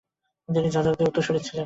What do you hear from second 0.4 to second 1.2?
তিনি যাজকদের